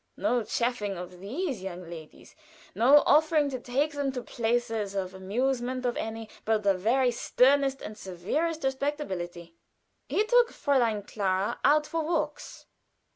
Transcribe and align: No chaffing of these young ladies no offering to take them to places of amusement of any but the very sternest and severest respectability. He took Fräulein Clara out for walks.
No 0.17 0.41
chaffing 0.43 0.97
of 0.97 1.19
these 1.19 1.61
young 1.61 1.87
ladies 1.87 2.35
no 2.73 3.03
offering 3.05 3.51
to 3.51 3.59
take 3.59 3.91
them 3.91 4.11
to 4.13 4.23
places 4.23 4.95
of 4.95 5.13
amusement 5.13 5.85
of 5.85 5.95
any 5.95 6.27
but 6.43 6.63
the 6.63 6.73
very 6.73 7.11
sternest 7.11 7.83
and 7.83 7.95
severest 7.95 8.63
respectability. 8.63 9.53
He 10.09 10.25
took 10.25 10.49
Fräulein 10.51 11.07
Clara 11.07 11.59
out 11.63 11.85
for 11.85 12.03
walks. 12.03 12.65